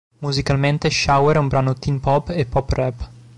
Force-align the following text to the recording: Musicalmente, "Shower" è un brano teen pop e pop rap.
Musicalmente, 0.17 0.89
"Shower" 0.89 1.35
è 1.35 1.39
un 1.39 1.47
brano 1.47 1.75
teen 1.75 1.99
pop 1.99 2.29
e 2.29 2.45
pop 2.47 2.71
rap. 2.71 3.09